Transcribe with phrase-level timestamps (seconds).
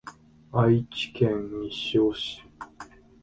[0.51, 2.41] 愛知県西尾市